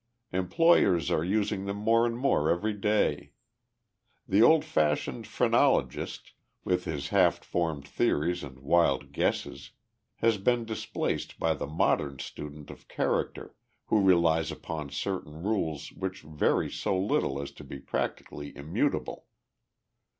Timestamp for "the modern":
11.53-12.17